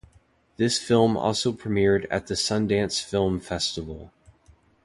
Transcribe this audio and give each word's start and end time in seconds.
This 0.57 0.79
film 0.79 1.15
also 1.15 1.53
premiered 1.53 2.07
at 2.09 2.25
the 2.25 2.33
Sundance 2.33 3.03
Film 3.03 3.39
Festival. 3.39 4.11